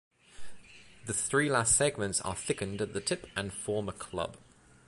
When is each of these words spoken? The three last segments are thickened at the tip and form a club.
The 1.05 1.13
three 1.13 1.47
last 1.51 1.75
segments 1.75 2.21
are 2.21 2.33
thickened 2.33 2.81
at 2.81 2.93
the 2.93 3.01
tip 3.01 3.27
and 3.35 3.53
form 3.53 3.87
a 3.87 3.91
club. 3.91 4.35